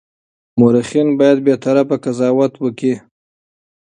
مورخین 0.59 1.07
باید 1.19 1.37
بېطرفه 1.47 1.95
قضاوت 2.03 2.53
وکړي. 2.59 2.93